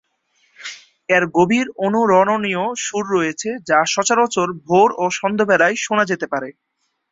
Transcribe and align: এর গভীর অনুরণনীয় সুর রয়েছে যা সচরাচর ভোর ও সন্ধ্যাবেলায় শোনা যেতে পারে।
এর 1.09 1.23
গভীর 1.37 1.67
অনুরণনীয় 1.85 2.63
সুর 2.83 3.05
রয়েছে 3.15 3.49
যা 3.69 3.79
সচরাচর 3.93 4.47
ভোর 4.65 4.89
ও 4.97 5.15
সন্ধ্যাবেলায় 5.19 5.75
শোনা 5.77 6.03
যেতে 6.11 6.25
পারে। 6.33 6.49